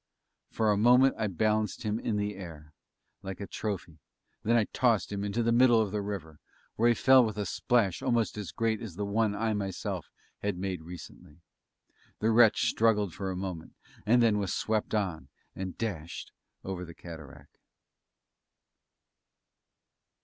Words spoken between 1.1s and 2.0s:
I balanced him